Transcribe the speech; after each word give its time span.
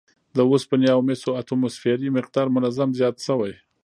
د 0.35 0.37
اوسپنې 0.49 0.87
او 0.95 0.99
مسو 1.07 1.29
اتوموسفیري 1.41 2.07
مقدار 2.17 2.47
منظم 2.55 2.89
زیات 2.99 3.15
شوی 3.25 3.53